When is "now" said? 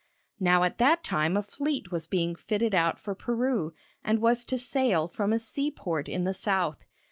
0.39-0.63